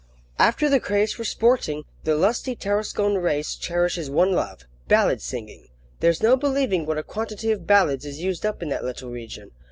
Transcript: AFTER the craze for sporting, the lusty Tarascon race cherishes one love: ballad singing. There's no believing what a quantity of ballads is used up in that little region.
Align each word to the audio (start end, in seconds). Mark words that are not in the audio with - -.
AFTER 0.39 0.67
the 0.67 0.79
craze 0.79 1.13
for 1.13 1.23
sporting, 1.23 1.83
the 2.05 2.15
lusty 2.15 2.55
Tarascon 2.55 3.19
race 3.19 3.53
cherishes 3.55 4.09
one 4.09 4.31
love: 4.33 4.65
ballad 4.87 5.21
singing. 5.21 5.67
There's 5.99 6.23
no 6.23 6.35
believing 6.35 6.87
what 6.87 6.97
a 6.97 7.03
quantity 7.03 7.51
of 7.51 7.67
ballads 7.67 8.03
is 8.03 8.19
used 8.19 8.43
up 8.43 8.63
in 8.63 8.69
that 8.69 8.83
little 8.83 9.11
region. 9.11 9.51